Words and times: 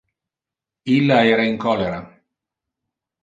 Illa 0.93 1.19
era 1.33 1.45
in 1.49 1.59
cholera. 1.65 1.99